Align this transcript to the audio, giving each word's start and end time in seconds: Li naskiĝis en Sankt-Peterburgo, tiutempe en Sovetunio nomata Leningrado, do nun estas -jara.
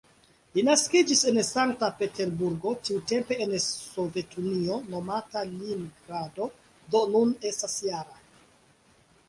Li 0.53 0.61
naskiĝis 0.67 1.19
en 1.31 1.35
Sankt-Peterburgo, 1.49 2.71
tiutempe 2.89 3.37
en 3.45 3.53
Sovetunio 3.65 4.79
nomata 4.95 5.45
Leningrado, 5.53 6.51
do 6.97 7.05
nun 7.17 7.39
estas 7.53 7.81
-jara. 7.89 8.23